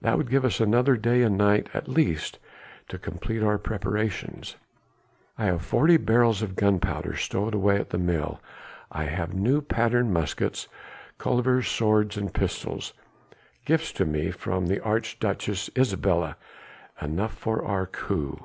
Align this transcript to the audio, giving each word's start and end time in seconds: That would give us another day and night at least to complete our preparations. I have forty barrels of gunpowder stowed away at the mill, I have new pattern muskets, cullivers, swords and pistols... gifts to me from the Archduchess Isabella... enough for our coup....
That 0.00 0.16
would 0.18 0.28
give 0.28 0.44
us 0.44 0.58
another 0.58 0.96
day 0.96 1.22
and 1.22 1.38
night 1.38 1.68
at 1.72 1.86
least 1.86 2.40
to 2.88 2.98
complete 2.98 3.44
our 3.44 3.58
preparations. 3.58 4.56
I 5.38 5.44
have 5.44 5.62
forty 5.64 5.96
barrels 5.96 6.42
of 6.42 6.56
gunpowder 6.56 7.14
stowed 7.14 7.54
away 7.54 7.78
at 7.78 7.90
the 7.90 7.96
mill, 7.98 8.40
I 8.90 9.04
have 9.04 9.34
new 9.34 9.60
pattern 9.62 10.12
muskets, 10.12 10.66
cullivers, 11.16 11.68
swords 11.68 12.16
and 12.16 12.34
pistols... 12.34 12.92
gifts 13.66 13.92
to 13.92 14.04
me 14.04 14.32
from 14.32 14.66
the 14.66 14.82
Archduchess 14.82 15.70
Isabella... 15.78 16.36
enough 17.00 17.34
for 17.34 17.64
our 17.64 17.86
coup.... 17.86 18.36